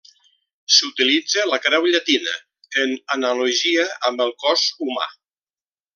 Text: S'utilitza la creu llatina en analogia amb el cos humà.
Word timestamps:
S'utilitza 0.75 1.43
la 1.49 1.59
creu 1.65 1.85
llatina 1.95 2.33
en 2.85 2.97
analogia 3.19 3.87
amb 4.11 4.25
el 4.29 4.35
cos 4.45 4.65
humà. 4.87 5.07